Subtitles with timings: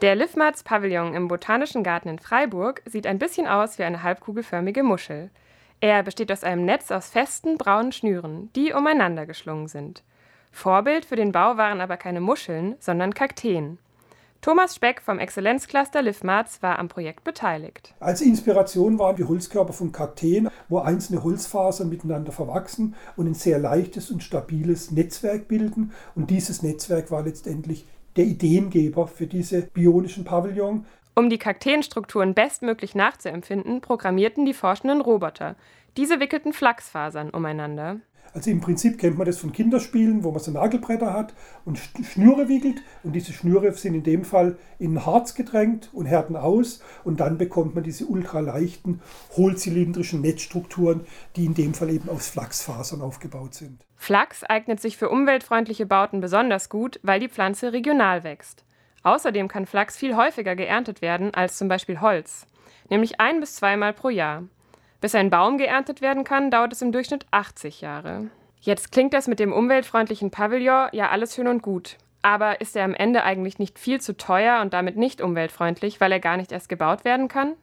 [0.00, 5.28] Der Liffmatz-Pavillon im Botanischen Garten in Freiburg sieht ein bisschen aus wie eine halbkugelförmige Muschel.
[5.80, 10.04] Er besteht aus einem Netz aus festen braunen Schnüren, die umeinander geschlungen sind.
[10.52, 13.78] Vorbild für den Bau waren aber keine Muscheln, sondern Kakteen.
[14.40, 17.92] Thomas Speck vom Exzellenzcluster Liffmarz war am Projekt beteiligt.
[17.98, 23.58] Als Inspiration waren die Holzkörper von Kakteen, wo einzelne Holzfasern miteinander verwachsen und ein sehr
[23.58, 25.92] leichtes und stabiles Netzwerk bilden.
[26.14, 27.84] Und dieses Netzwerk war letztendlich
[28.18, 30.84] der Ideengeber für diese bionischen Pavillon.
[31.14, 35.56] Um die Kakteenstrukturen bestmöglich nachzuempfinden, programmierten die Forschenden Roboter.
[35.96, 38.00] Diese wickelten Flachsfasern umeinander.
[38.34, 42.48] Also im Prinzip kennt man das von Kinderspielen, wo man so Nagelbretter hat und Schnüre
[42.48, 42.82] wickelt.
[43.02, 46.82] Und diese Schnüre sind in dem Fall in Harz gedrängt und härten aus.
[47.04, 49.00] Und dann bekommt man diese ultraleichten,
[49.36, 53.84] hohlzylindrischen Netzstrukturen, die in dem Fall eben aus Flachsfasern aufgebaut sind.
[53.96, 58.64] Flachs eignet sich für umweltfreundliche Bauten besonders gut, weil die Pflanze regional wächst.
[59.02, 62.46] Außerdem kann Flachs viel häufiger geerntet werden als zum Beispiel Holz,
[62.90, 64.44] nämlich ein bis zweimal pro Jahr.
[65.00, 68.30] Bis ein Baum geerntet werden kann, dauert es im Durchschnitt 80 Jahre.
[68.60, 71.96] Jetzt klingt das mit dem umweltfreundlichen Pavillon ja alles schön und gut.
[72.22, 76.10] Aber ist er am Ende eigentlich nicht viel zu teuer und damit nicht umweltfreundlich, weil
[76.10, 77.54] er gar nicht erst gebaut werden kann?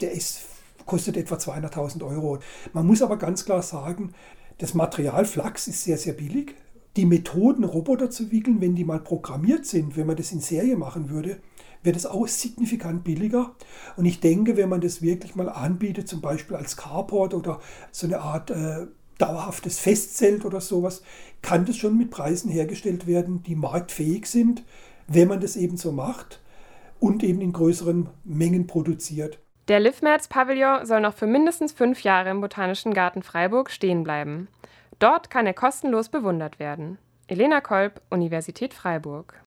[0.00, 0.46] Der ist,
[0.86, 2.38] kostet etwa 200.000 Euro.
[2.72, 4.14] Man muss aber ganz klar sagen,
[4.56, 6.54] das Material Flachs ist sehr, sehr billig.
[6.96, 10.76] Die Methoden, Roboter zu wickeln, wenn die mal programmiert sind, wenn man das in Serie
[10.76, 11.40] machen würde,
[11.82, 13.54] wird es auch signifikant billiger.
[13.96, 17.60] Und ich denke, wenn man das wirklich mal anbietet, zum Beispiel als Carport oder
[17.92, 18.86] so eine Art äh,
[19.18, 21.02] dauerhaftes Festzelt oder sowas,
[21.42, 24.64] kann das schon mit Preisen hergestellt werden, die marktfähig sind,
[25.06, 26.40] wenn man das eben so macht
[26.98, 29.38] und eben in größeren Mengen produziert.
[29.68, 34.48] Der Livmerz-Pavillon soll noch für mindestens fünf Jahre im Botanischen Garten Freiburg stehen bleiben.
[35.00, 36.98] Dort kann er kostenlos bewundert werden.
[37.26, 39.34] Elena Kolb, Universität Freiburg.